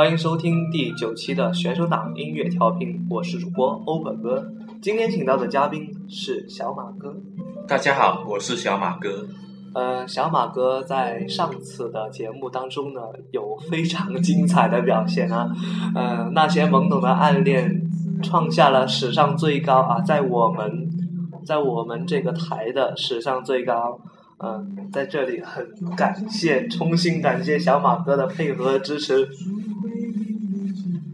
[0.00, 4.50] 欢迎收听第九期的选手党音乐调频，我是主播欧本哥。
[4.80, 7.14] 今天请到的嘉宾是小马哥。
[7.68, 9.28] 大家好，我是小马哥。
[9.74, 15.54] 呃，小马哥在上次的节目当中呢，有非常精彩的表现啊。
[15.94, 17.82] 呃，那些懵懂的暗恋
[18.22, 20.88] 创下了史上最高啊，在我们，
[21.44, 24.00] 在我们这个台的史上最高。
[24.42, 25.62] 嗯，在这里很
[25.94, 29.28] 感谢，衷心感谢小马哥的配合和支持。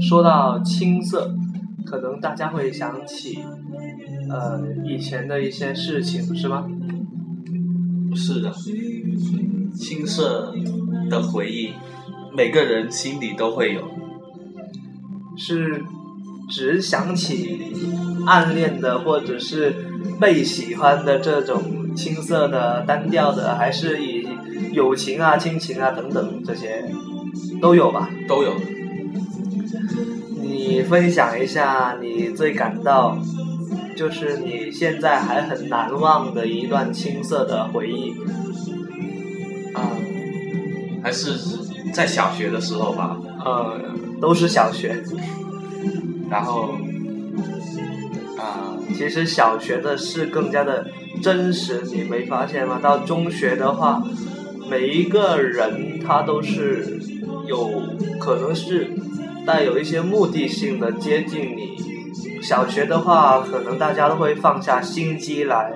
[0.00, 1.34] 说到青涩，
[1.86, 3.38] 可能大家会想起，
[4.28, 6.66] 呃，以前的一些事情，是吗？
[8.14, 8.52] 是的。
[9.74, 10.52] 青涩
[11.08, 11.70] 的回忆，
[12.36, 13.82] 每个人心里都会有。
[15.34, 15.82] 是
[16.50, 17.58] 只想起
[18.26, 19.74] 暗恋的，或者是
[20.20, 24.26] 被喜欢的这种青涩的、单调的，还是以
[24.72, 26.84] 友情啊、亲情啊等等这些
[27.60, 28.10] 都有吧？
[28.28, 28.54] 都有。
[30.40, 33.18] 你分享一下你最感到，
[33.96, 38.14] 就是你现在还很难忘的一段青涩的回忆。
[39.74, 39.82] 嗯
[41.02, 41.36] 还是
[41.92, 43.80] 在小学的时候吧，呃，
[44.20, 45.02] 都是小学。
[46.30, 46.78] 然后，啊，
[48.92, 50.86] 其实小学的是更加的
[51.22, 52.78] 真实，你没发现吗？
[52.82, 54.02] 到中学的话，
[54.70, 57.00] 每一个人他都是
[57.46, 57.82] 有
[58.20, 58.90] 可能是
[59.46, 62.42] 带有一些目的性的接近你。
[62.42, 65.72] 小学的话，可能大家都会放下心机来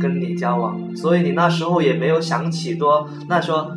[0.00, 3.70] 跟你交往，所以你那时候也没有想起多那时候。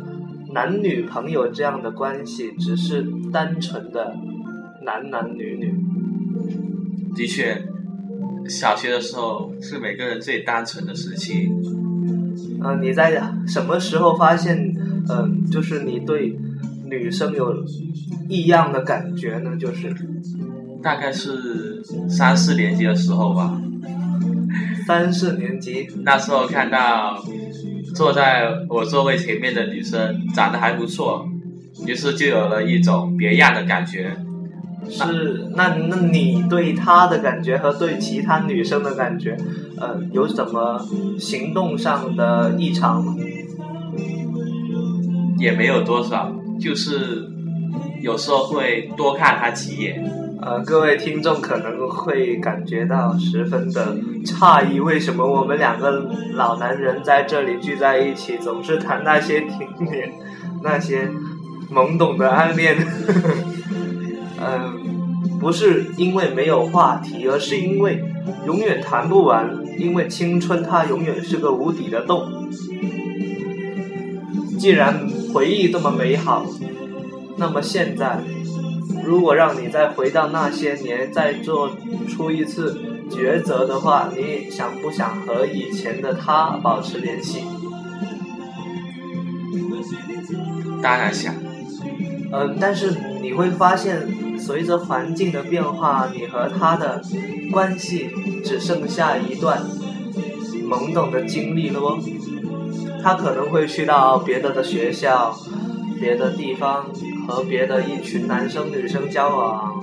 [0.50, 4.16] 男女朋友这样的关系，只是单纯的
[4.82, 5.74] 男男女女。
[7.14, 7.62] 的确，
[8.48, 11.50] 小学的时候是每个人最单纯的时期。
[12.64, 14.74] 嗯，你在什么时候发现，
[15.08, 16.36] 嗯，就是你对
[16.84, 17.54] 女生有
[18.28, 19.56] 异样的感觉呢？
[19.56, 19.94] 就是，
[20.82, 23.60] 大概是三四年级的时候吧。
[24.86, 27.22] 三四年级，那时候看到。
[27.94, 31.26] 坐在我座位前面的女生长得还不错，
[31.86, 34.14] 于是就有了一种别样的感觉。
[34.88, 39.36] 是，那那你对他的感觉和对其他女生的感觉，
[39.78, 40.78] 呃，有什么
[41.18, 43.14] 行动上的异常吗？
[45.38, 47.28] 也没有多少，就是
[48.02, 50.10] 有时候会多看他几眼。
[50.40, 60.12] 呃，各位听众可能会感觉到十分的诧异，为什么我们两个老男人在这里聚在一起，总是谈那些 甜点、
[60.62, 61.08] 那些
[61.72, 62.76] 懵懂的暗恋？
[64.40, 68.04] 嗯，不是因为没有话题，而是因为
[68.46, 72.48] 永远谈不完，因为青春它永远是个无底的洞。
[74.58, 76.44] 既然回忆这么美好，
[77.36, 78.20] 那么现在。
[79.04, 81.70] 如果让你再回到那些年，再做
[82.08, 82.78] 出一次
[83.08, 87.44] 抉择的话，你想不想和以前的他保持联系？
[90.82, 91.34] 当然想。
[92.30, 94.06] 嗯，但是你会发现，
[94.48, 97.02] 随着环境的变化，你和他的
[97.52, 98.08] 关系
[98.42, 99.62] 只剩下一段
[100.64, 101.98] 懵懂的经历了哦。
[103.02, 105.38] 他可能会去到别的的学校，
[106.00, 106.86] 别的地方。
[107.26, 109.78] 和别的一群男生女生交往，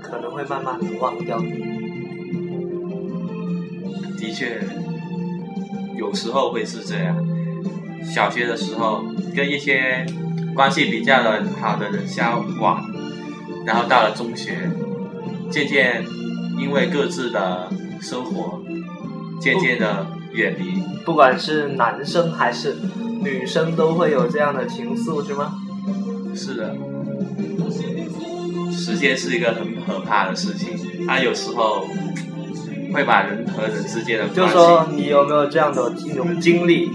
[0.00, 1.50] 可能会慢慢的忘掉你。
[4.16, 4.62] 的确，
[5.98, 7.16] 有时候会是这样。
[8.04, 9.02] 小学的时候
[9.34, 10.06] 跟一些
[10.54, 12.80] 关系比较的好的人交往，
[13.64, 14.70] 然后到了中学，
[15.50, 16.04] 渐渐
[16.58, 17.68] 因为各自的
[18.00, 18.62] 生活，
[19.40, 20.82] 渐渐的远离。
[21.04, 22.76] 不管是男生还是
[23.22, 25.54] 女生，都会有这样的情愫，是吗？
[26.34, 26.76] 是的，
[28.72, 30.76] 时间是一个很可怕的事情，
[31.06, 31.86] 它有时候
[32.92, 36.90] 会把人和人之间的就说你有没有这样的一种经历？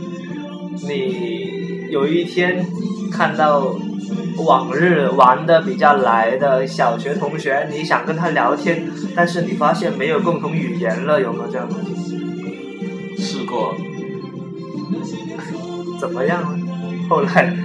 [0.87, 2.65] 你有一天
[3.11, 3.75] 看到
[4.37, 11.75] 往日玩的比较来的小学同学，你想跟他聊天，但是你发现没有共同语言了，有没有这样的？
[13.17, 13.75] 试过，
[15.99, 16.59] 怎么样？
[17.09, 17.55] 后来。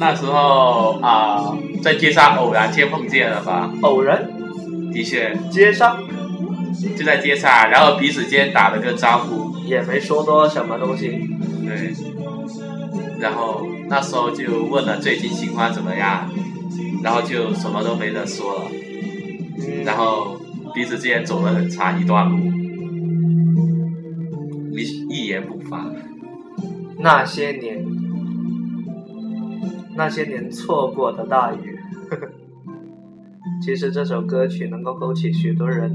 [0.00, 4.30] 那时候啊、在街上偶然间碰见了吧，偶然？
[4.92, 5.36] 的确。
[5.50, 5.98] 街上？
[6.96, 11.08] 就在街上，然后彼此间打了个招呼，也没说多什么东西，
[11.66, 11.92] 对，
[13.18, 16.28] 然后那时候就问了最近情况怎么样，
[17.02, 18.70] 然后就什么都没得说了，
[19.58, 20.38] 嗯，然后
[20.74, 22.36] 彼此之间走了很长一段路，
[24.76, 25.90] 一一言不发。
[26.98, 27.84] 那些年，
[29.96, 31.78] 那些年错过的大雨。
[33.62, 35.90] 其实这首歌曲能够勾起许多人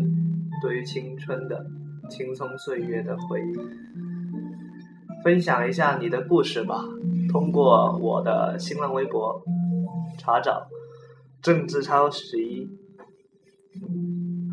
[0.62, 1.66] 对于青春的
[2.10, 3.54] 青葱岁月的回忆。
[5.24, 6.84] 分享一下你的故事吧，
[7.32, 9.42] 通过我的新浪微博
[10.18, 10.68] 查找
[11.42, 12.70] “郑志超十一”。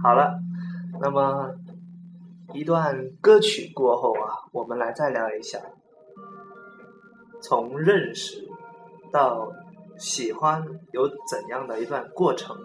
[0.03, 0.41] 好了，
[1.01, 1.55] 那么
[2.55, 5.59] 一段歌曲过后啊，我们来再聊一下。
[7.43, 8.49] 从认识
[9.13, 9.53] 到
[9.99, 10.63] 喜欢
[10.93, 12.57] 有怎样的一段过程？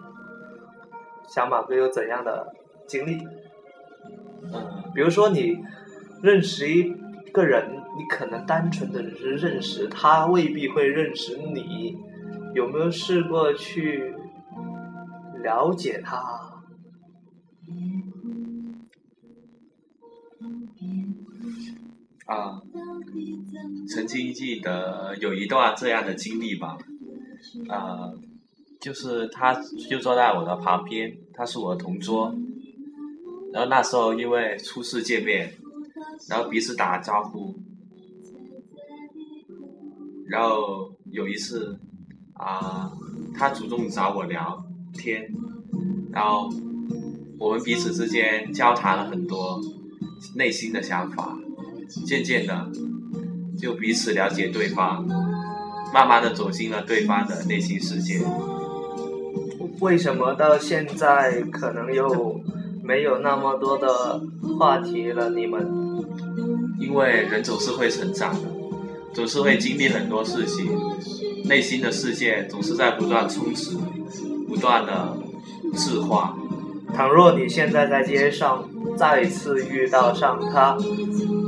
[1.28, 2.54] 小马哥有怎样的
[2.86, 3.18] 经历？
[4.52, 5.58] 嗯，比如说你
[6.22, 6.94] 认识一
[7.32, 11.96] 个人，你可能单纯的只是认识他，未必会认识你。
[12.54, 14.14] 有没有试过去
[15.42, 16.16] 了解他？
[22.26, 22.60] 啊，
[23.88, 26.76] 曾经记得有一段这样的经历吧，
[27.68, 28.10] 啊，
[28.80, 29.54] 就是他
[29.88, 32.34] 就坐在我的旁边，他是我的同桌，
[33.52, 35.52] 然后那时候因为初次见面，
[36.28, 37.54] 然后彼此打招呼，
[40.28, 41.78] 然后有一次
[42.34, 42.90] 啊，
[43.34, 45.30] 他主动找我聊天，
[46.12, 46.50] 然后
[47.38, 49.60] 我们彼此之间交谈了很多
[50.34, 51.36] 内心的想法。
[52.04, 52.68] 渐渐的
[53.56, 55.06] 就彼此了解对方，
[55.94, 58.20] 慢慢的走进了对方的内心世界。
[59.80, 62.40] 为什么到现在可能又
[62.82, 64.20] 没有那么多的
[64.58, 65.30] 话题了？
[65.30, 65.64] 你们
[66.80, 68.48] 因为人总是会成长的，
[69.16, 70.70] 总是会经历很多事情，
[71.46, 73.74] 内心的世界总是在不断充实，
[74.46, 75.16] 不断的
[75.74, 76.36] 质化。
[76.94, 80.76] 倘若你现在在街上再次遇到上他，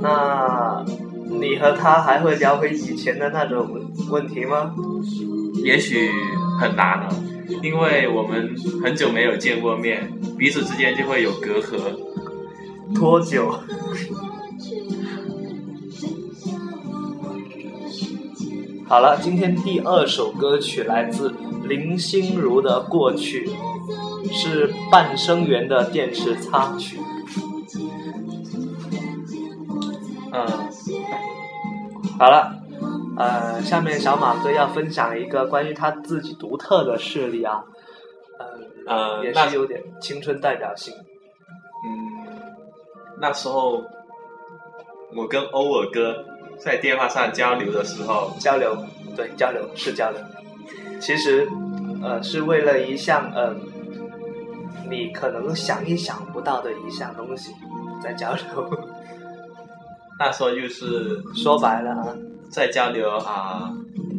[0.02, 0.82] 那
[1.28, 3.68] 你和他还会聊回以前的那种
[4.08, 4.74] 问题吗？
[5.62, 6.08] 也许
[6.58, 7.14] 很难了，
[7.62, 8.48] 因为我们
[8.82, 11.78] 很久没有见过面，彼此之间就会有隔阂。
[12.98, 13.60] 多久？
[18.88, 21.28] 好了，今天第二首歌曲来自
[21.64, 23.46] 林心如的《过去》，
[24.32, 26.98] 是半生缘的电视插曲。
[30.32, 30.46] 嗯，
[32.18, 32.56] 好了，
[33.18, 37.62] 呃，下面小马哥要分享一个关于他自己独特的事例啊，
[38.86, 40.94] 呃，也是有点青春代表性。
[41.84, 41.92] 嗯，
[43.20, 43.84] 那时候
[45.14, 46.24] 我跟欧尔哥
[46.58, 48.76] 在电话上交流的时候，交流，
[49.16, 50.20] 对，交流是交流。
[51.00, 51.48] 其实，
[52.02, 53.54] 呃，是为了一项呃，
[54.90, 57.52] 你可能想也想不到的一项东西
[58.02, 58.78] 在交流。
[60.18, 62.16] 那时候就是说白了啊，
[62.50, 63.72] 在交流啊、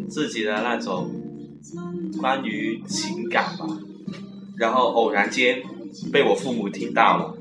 [0.10, 1.12] 自己的那种
[2.22, 3.65] 关于情感吧，
[4.55, 5.62] 然后偶然间
[6.13, 7.34] 被我父母听到了，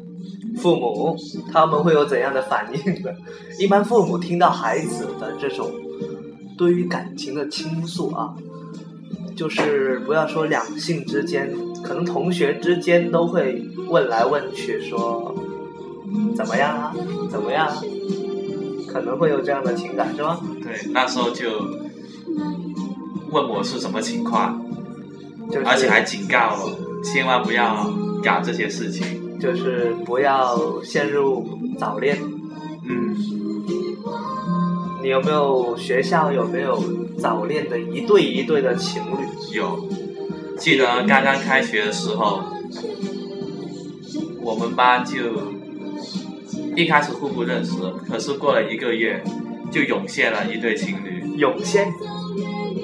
[0.59, 1.17] 父母
[1.53, 3.11] 他们会有怎样的反应呢？
[3.59, 5.71] 一般父母听到孩子的这种
[6.57, 8.35] 对于感情的倾诉啊，
[9.37, 11.51] 就是不要说两性之间，
[11.83, 15.35] 可能同学之间都会问来问去说
[16.37, 16.95] 怎么样啊，
[17.31, 17.77] 怎么样啊，
[18.89, 20.41] 可能会有这样的情感是吗？
[20.63, 21.49] 对，那时候就
[23.31, 24.61] 问我是什么情况，
[25.51, 27.93] 就是而且还警告我千万不要
[28.25, 29.28] 搞这些事情。
[29.41, 31.47] 就是不要陷入
[31.79, 32.19] 早恋。
[32.85, 33.17] 嗯，
[35.03, 36.83] 你有没有学校有没有
[37.19, 39.57] 早恋的一对一对的情侣？
[39.57, 39.89] 有，
[40.57, 42.43] 记得刚刚开学的时候，
[44.43, 45.15] 我们班就
[46.75, 47.73] 一开始互不认识，
[48.09, 49.23] 可是过了一个月，
[49.71, 51.37] 就涌现了一对情侣。
[51.37, 51.93] 涌现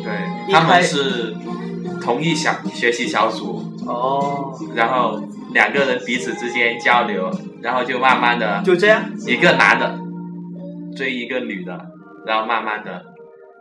[0.04, 1.34] 对，他们是
[2.00, 5.20] 同一小学习小组，哦，然后
[5.54, 7.30] 两个人彼此之间交流，
[7.62, 9.08] 然后就慢慢的，就这样。
[9.24, 9.96] 一个男的
[10.96, 11.92] 追一个女的，
[12.26, 13.04] 然后慢慢的，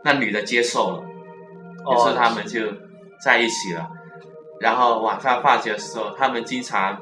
[0.04, 1.02] 那女的接受了，于
[1.86, 2.62] 哦是他们就
[3.22, 3.88] 在一起了。
[4.60, 7.00] 然后晚上放学的时候，他们经常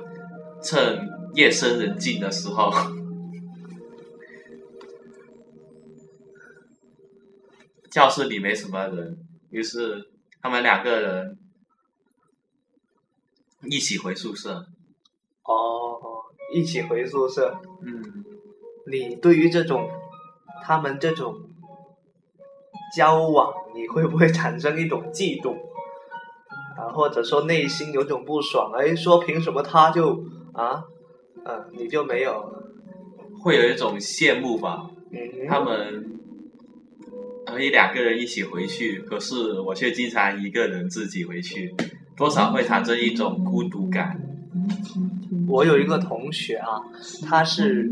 [0.62, 2.70] 趁夜深人静的时候，
[7.90, 9.16] 教室里没什么人，
[9.48, 10.10] 于是
[10.42, 11.38] 他们两个人
[13.62, 14.66] 一起回宿舍。
[15.44, 15.98] 哦，
[16.54, 17.56] 一起回宿舍。
[17.84, 18.24] 嗯，
[18.86, 19.88] 你对于这种
[20.62, 21.34] 他们这种
[22.96, 25.56] 交往，你会不会产生一种嫉妒？
[26.76, 28.72] 啊，或者说内心有种不爽？
[28.72, 30.84] 哎，说凭什么他就啊，
[31.44, 32.52] 嗯，你就没有？
[33.42, 34.88] 会有一种羡慕吧。
[35.10, 36.18] 嗯，他们
[37.44, 41.74] 可以两个人一起回去，可是我却经常一个人自己回去，
[42.16, 44.20] 多少会产生一种孤独感。
[45.48, 46.80] 我有一个同学啊，
[47.26, 47.90] 他是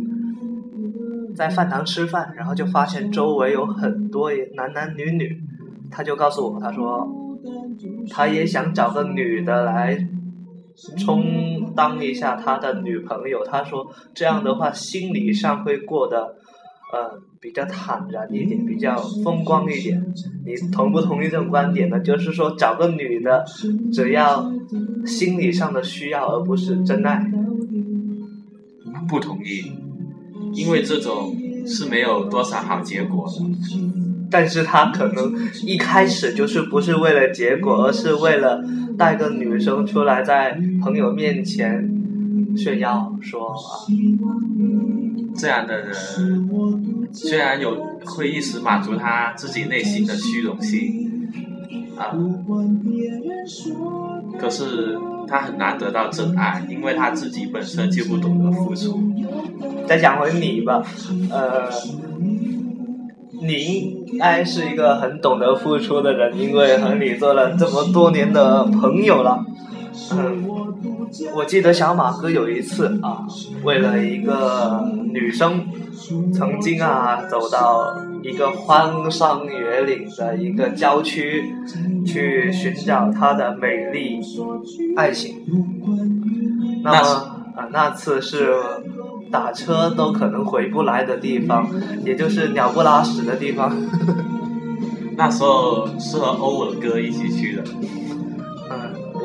[1.34, 5.42] 在饭堂吃饭，然后就发现周围有很多男男女女，
[5.90, 7.08] 他就告诉我，他说
[8.10, 10.08] 他也想找个女的来
[10.98, 13.44] 充当一下他的女朋友。
[13.44, 16.36] 他说这样的话，心理上会过得
[16.92, 20.04] 呃比较坦然一点，比较风光一点。
[20.44, 21.98] 你同不同意这种观点呢？
[22.00, 23.44] 就是说找个女的，
[23.92, 24.50] 只要
[25.06, 27.24] 心理上的需要，而不是真爱。
[29.08, 29.72] 不同意，
[30.52, 31.34] 因为这种
[31.66, 33.80] 是没有多少好结果的。
[34.30, 38.62] 但是他可能一开始就是不是为了结果，而是为了
[38.96, 41.99] 带个女生出来在朋友面前
[42.56, 43.86] 炫耀，说啊，
[45.36, 45.94] 这样的人
[47.12, 51.28] 虽然有会一时满足他自己内心的虚荣心，
[51.96, 52.14] 啊，
[54.38, 59.00] 可是他很难得到真爱，因为他自己本身就不懂得付出。
[59.86, 60.82] 再讲回你吧，
[61.30, 61.68] 呃，
[63.42, 69.44] 你应该是一个很懂得付出的人，因为和你做了这么多年的朋友了。
[70.12, 70.44] 嗯，
[71.34, 73.26] 我记得小马哥有一次啊，
[73.62, 75.66] 为了一个女生，
[76.32, 81.44] 曾经啊走到一个荒山野岭的一个郊区，
[82.06, 84.20] 去寻找她的美丽
[84.96, 85.36] 爱情。
[86.82, 86.98] 那么
[87.56, 88.54] 啊，那次是
[89.30, 91.68] 打车都可能回不来的地方，
[92.04, 93.72] 也就是鸟不拉屎的地方。
[95.16, 97.64] 那时候是和欧文哥一起去的。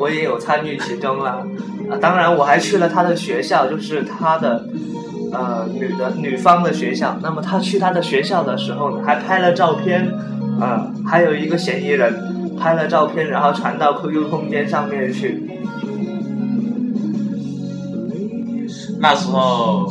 [0.00, 1.44] 我也有参与其中啦。
[1.90, 4.68] 啊，当然我还去了他的学校，就是他的
[5.32, 7.18] 呃女的女方的学校。
[7.22, 10.12] 那么他去他的学校的时候呢，还拍了照片，
[10.60, 15.48] 啊，还有一个嫌疑人拍了照片，然后传到 QQ 空间上面去。
[18.98, 19.86] 那时候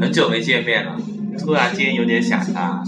[0.00, 0.96] 很久没见面了，
[1.38, 2.82] 突然间有点想他，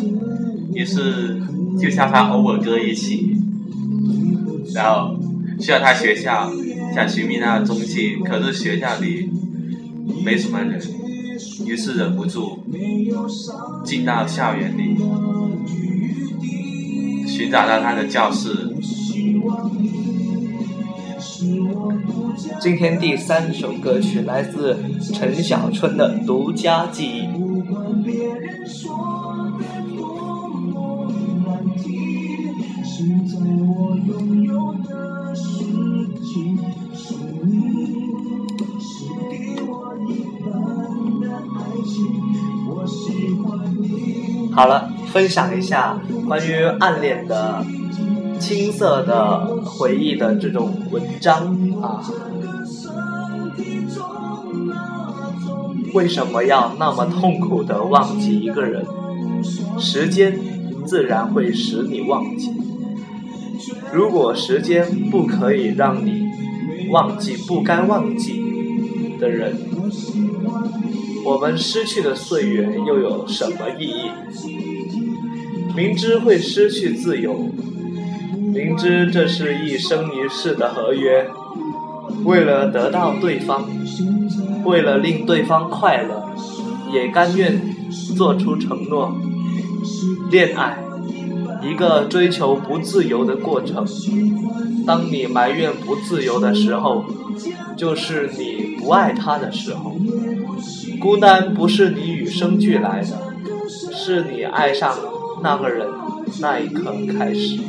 [0.74, 1.40] 于是
[1.78, 3.36] 就叫他偶尔哥一起，
[4.74, 5.17] 然后
[5.60, 6.52] 去了他学校，
[6.94, 9.28] 想寻觅他的踪迹，可是学校里
[10.24, 10.80] 没什么人，
[11.66, 12.64] 于是忍不住
[13.84, 14.96] 进到校园里，
[17.26, 18.74] 寻找到他的教室。
[22.60, 24.76] 今天第三首歌曲来自
[25.12, 27.22] 陈小春的《独家记忆》。
[44.58, 45.96] 好了，分享一下
[46.26, 47.64] 关于暗恋的
[48.40, 52.02] 青涩的回忆的这种文章啊。
[55.94, 58.84] 为什么要那么痛苦的忘记一个人？
[59.78, 60.36] 时间
[60.84, 62.52] 自然会使你忘记。
[63.92, 66.26] 如果时间不可以让你
[66.90, 68.42] 忘记不该忘记
[69.20, 69.56] 的人，
[71.24, 74.10] 我们失去的岁月又有什么意义？
[75.74, 77.50] 明知会失去自由，
[78.52, 81.28] 明知这是一生一世的合约，
[82.24, 83.68] 为了得到对方。
[84.64, 86.30] 为了令对方快乐，
[86.92, 87.58] 也甘愿
[88.16, 89.16] 做出承诺。
[90.30, 90.78] 恋爱，
[91.62, 93.86] 一个追求不自由的过程。
[94.86, 97.04] 当你埋怨不自由的时候，
[97.76, 99.96] 就是你不爱他的时候。
[101.00, 103.18] 孤单不是你与生俱来的，
[103.68, 104.96] 是你爱上
[105.42, 105.86] 那个人
[106.40, 107.60] 那一刻开始。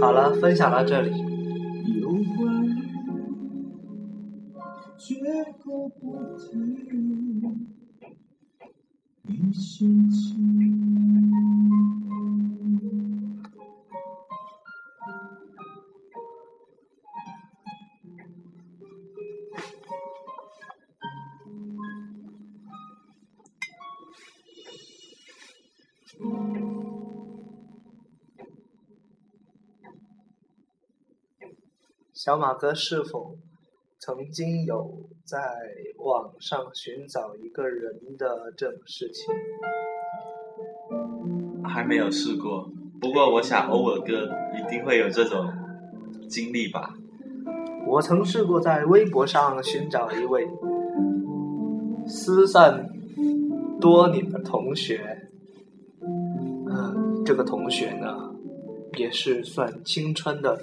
[0.00, 1.10] 好了，分享到这里。
[4.98, 5.14] 绝
[5.64, 6.56] 口不提
[32.28, 33.34] 小马哥是否
[33.98, 35.38] 曾经有在
[35.98, 39.34] 网上寻找一个人的这种事情？
[41.64, 42.68] 还没有试过，
[43.00, 45.52] 不过我想欧尔哥一定会有这种
[46.28, 46.94] 经历吧。
[47.86, 50.48] 我曾试过在微博上寻找一位
[52.06, 52.88] 失散
[53.80, 55.28] 多年的同学，
[56.00, 58.27] 嗯，这个同学呢，
[58.98, 60.60] 也是算青春的，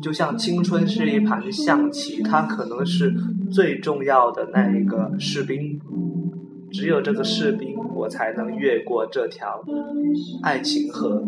[0.00, 3.12] 就像青春是一盘象棋，它可能是
[3.50, 5.80] 最重要的那一个士兵，
[6.70, 9.62] 只有这个士兵，我才能越过这条
[10.42, 11.22] 爱情河。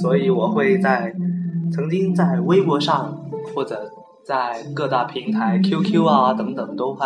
[0.00, 1.14] 所以我会在
[1.72, 3.90] 曾经在微博上或者
[4.24, 7.04] 在各大平台 QQ 啊等等都会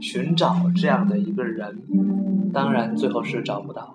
[0.00, 1.78] 寻找这样的一个人，
[2.52, 3.94] 当然最后是找不到。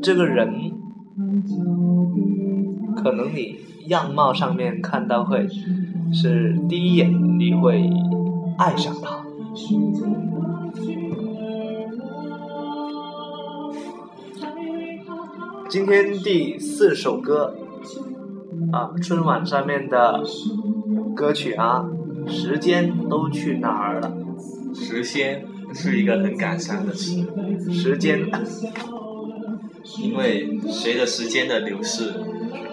[0.00, 0.72] 这个人
[2.96, 3.56] 可能你
[3.88, 5.46] 样貌上面看到会
[6.10, 7.90] 是第一眼你会
[8.56, 9.22] 爱上他。
[15.68, 17.54] 今天第四首歌
[18.72, 20.22] 啊，春晚上面的
[21.14, 21.86] 歌曲啊，
[22.26, 24.10] 时间都去哪儿了？
[24.72, 25.44] 时间
[25.74, 27.24] 是一个很感伤的词，
[27.72, 28.18] 时间，
[30.00, 32.12] 因为随着时间的流逝，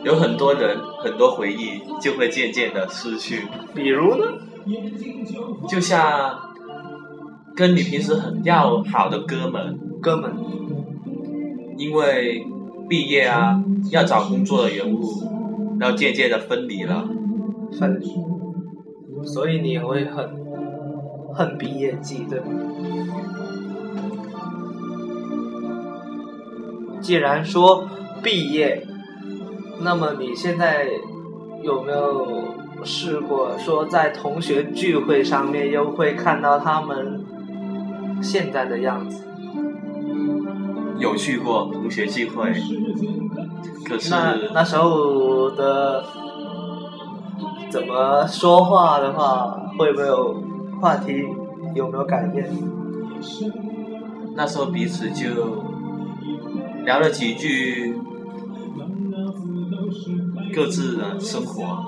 [0.03, 3.43] 有很多人、很多回忆就会渐渐的失去。
[3.73, 4.25] 比如呢？
[5.67, 6.39] 就像
[7.55, 10.33] 跟你平时很要好的哥们，哥们，
[11.77, 12.43] 因为
[12.89, 15.23] 毕业啊，要找工作的缘故，
[15.79, 17.07] 然后渐渐的分离了。
[17.77, 18.07] 分离，
[19.25, 20.44] 所以你会很
[21.35, 22.45] 恨毕业季，对吗？
[27.01, 27.87] 既然说
[28.23, 28.87] 毕业，
[29.81, 30.87] 那么你现在
[31.61, 37.23] 有没有试过说在同学聚会上面又会看到他们
[38.21, 39.23] 现在的样子？
[40.97, 42.53] 有去过同学聚会，
[43.83, 46.03] 可是那那时候的
[47.69, 50.41] 怎么说话的话，会不会有
[50.81, 51.23] 话题
[51.73, 52.47] 有没有改变？
[54.35, 55.63] 那时候彼此就
[56.83, 57.95] 聊了几句
[60.53, 61.83] 各自的生活，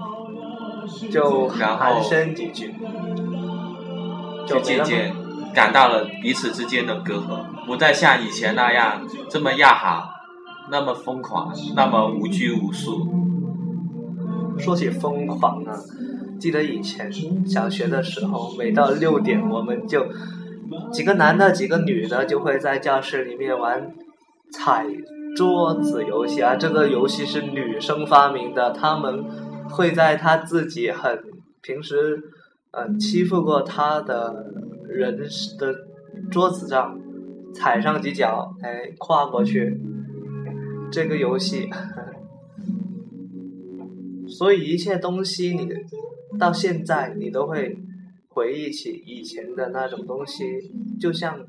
[1.11, 2.73] 就然后寒暄几句，
[4.45, 5.13] 就渐渐
[5.53, 10.09] 感到了彼此之间的隔阂，不再像以前那样这么要好，
[10.71, 13.07] 那么疯狂，那么无拘无束。
[14.57, 15.75] 说起疯狂啊，
[16.39, 17.11] 记得以前
[17.45, 20.07] 小学的时候，每到六点，我们就
[20.91, 23.93] 几个男的、几个女的就会在教室里面玩
[24.51, 24.85] 踩
[25.35, 26.55] 桌子游戏啊。
[26.55, 29.23] 这个游戏是女生发明的，她们
[29.69, 31.23] 会在她自己很
[31.61, 32.21] 平时
[32.71, 34.45] 嗯、欺负过她的
[34.87, 35.75] 人的
[36.29, 36.99] 桌子上
[37.53, 39.79] 踩上几脚，哎，跨过去。
[40.91, 41.69] 这个游戏。
[44.27, 45.69] 所以一切东西你
[46.39, 47.77] 到现在你都会
[48.29, 51.45] 回忆起以前的那种东西，就像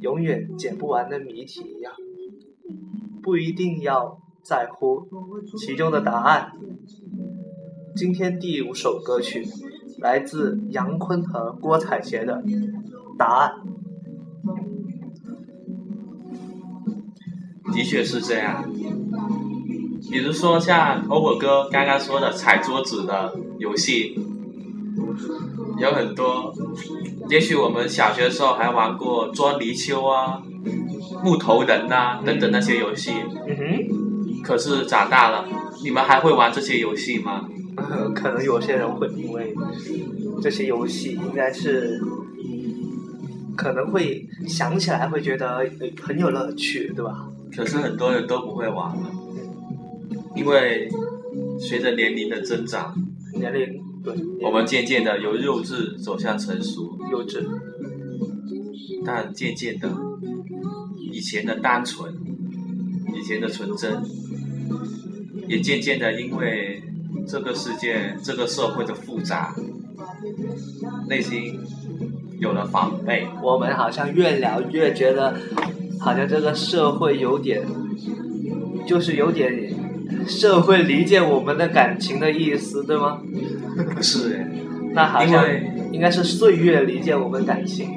[0.00, 1.92] 永远解不完的谜题一样，
[3.22, 5.08] 不一定要在乎
[5.58, 6.52] 其中的答案。
[7.94, 9.44] 今天第五首歌曲
[9.98, 12.42] 来自杨坤和郭采洁的
[13.18, 13.52] 《答案》。
[17.74, 18.70] 的确是这样。
[20.12, 24.14] 比如说像欧火哥刚刚说的踩桌子的游戏，
[25.80, 26.52] 有很多。
[27.30, 30.42] 也许我们小学的时候还玩过捉泥鳅啊、
[31.24, 33.10] 木头人呐、等等那些游戏。
[33.48, 34.42] 嗯哼。
[34.44, 35.46] 可是长大了，
[35.82, 37.48] 你们还会玩这些游戏吗？
[37.76, 39.54] 呃， 可能有些人会因为
[40.42, 41.98] 这些游戏应该是
[43.56, 47.26] 可能会想起来会觉得呃很有乐趣，对吧？
[47.56, 49.10] 可是很多人都不会玩了，
[50.34, 50.88] 因为
[51.58, 52.94] 随着年龄的增长，
[53.34, 57.44] 年龄对，我们渐渐的由幼稚走向成熟，幼稚，
[59.04, 59.88] 但渐渐的，
[61.12, 62.12] 以前的单纯，
[63.14, 64.02] 以前的纯真，
[65.46, 66.82] 也渐渐的因为
[67.28, 69.54] 这个世界、这个社会的复杂，
[71.08, 71.60] 内心
[72.40, 73.28] 有了防备。
[73.40, 75.36] 我们好像越聊越觉得，
[76.00, 77.64] 好像这个社会有点，
[78.84, 79.71] 就是有点
[80.26, 83.20] 社会理解我们的感情的意思，对吗？
[83.94, 84.48] 不是哎，
[84.94, 85.44] 那好像
[85.92, 87.88] 应该是岁月理解我们感情。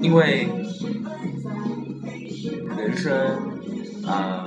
[0.00, 0.48] 因为
[2.76, 3.12] 人生，
[4.04, 4.44] 呃，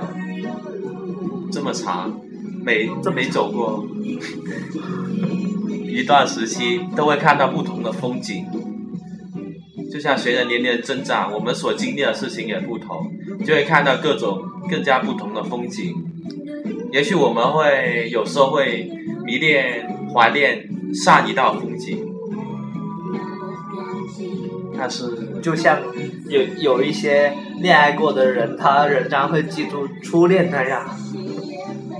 [1.50, 2.20] 这么长，
[2.62, 3.86] 每每走过
[5.88, 8.44] 一段时期，都会看到不同的风景。
[9.90, 13.10] 就像随着年龄的增长，我们所经历的事情也不同，
[13.46, 15.94] 就会看到各种更加不同的风景。
[16.96, 18.90] 也许我们会有时候会
[19.22, 22.02] 迷恋、怀念上一道风景，
[24.78, 25.04] 但是
[25.42, 25.78] 就像
[26.26, 30.86] 有有一些恋爱过的人，他仍然会记住初恋那样。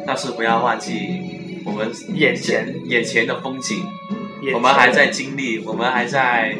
[0.07, 3.27] 但是不要忘记我们眼前眼前。
[3.27, 3.85] 的风景，
[4.55, 6.57] 我们还在经历，我们还在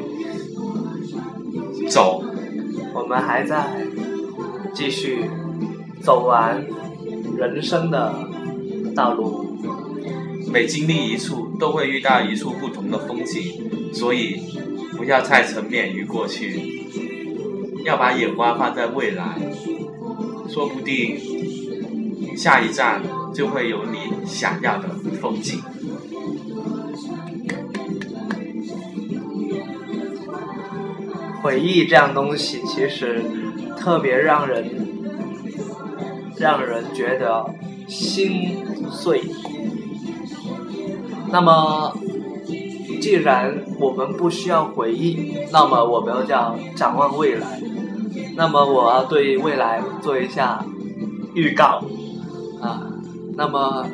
[1.89, 2.23] 走，
[2.93, 3.65] 我们还在
[4.75, 5.25] 继续
[6.03, 6.67] 走完
[7.39, 8.26] 人生的
[8.97, 9.57] 道路。
[10.51, 14.41] 每经历一处，都会遇到一处不同的风景，所以
[14.97, 16.83] 不要太沉湎于过去，
[17.85, 19.25] 要把眼光放在未来，
[20.49, 21.19] 说不定
[22.37, 23.03] 下一站
[23.35, 24.89] 就会有你想要的
[25.21, 25.61] 风景。
[31.43, 33.23] 回忆这样东西，其实
[33.77, 34.65] 特别让人
[36.39, 37.45] 让人觉得
[37.87, 38.57] 心
[38.91, 39.23] 碎。
[41.31, 41.93] 那么，
[43.01, 47.61] 既然我们不需要回忆，那么我们就要展望未来。
[48.37, 50.65] 那么，我要对未来做一下
[51.35, 51.83] 预告
[52.61, 52.87] 啊。
[53.37, 53.87] 那么，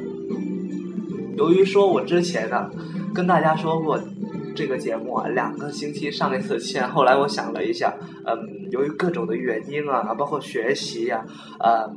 [1.37, 2.70] 由于说我之前呢
[3.14, 3.98] 跟大家说过，
[4.55, 7.94] 这个节目啊，两个星期上一次线，后来我想了一下，
[8.26, 11.24] 嗯，由于各种的原因啊，包括学习呀、
[11.59, 11.96] 啊，嗯，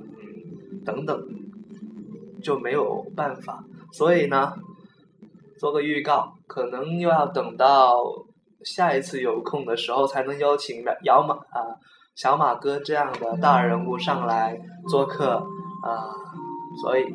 [0.86, 1.22] 等等，
[2.46, 4.54] 就没有办法，所以呢，
[5.58, 7.98] 做个预告，可能又要等到
[8.64, 11.74] 下一次有空的时候才能邀请的姚马啊、
[12.14, 15.44] 小马哥这样的大人物上来做客
[15.82, 16.14] 啊、
[16.84, 17.06] 所以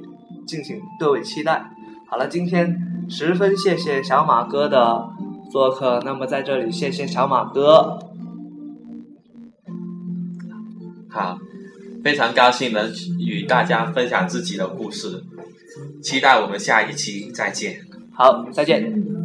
[0.49, 1.65] 敬请各位期待。
[2.09, 5.09] 好了，今天十分谢谢小马哥的
[5.53, 8.01] 做客，那么在这里谢谢小马哥，
[11.09, 11.39] 好，
[12.03, 15.23] 非常高兴能与大家分享自己的故事，
[16.03, 17.81] 期待我们下一期再见。
[18.13, 19.20] 好，再见。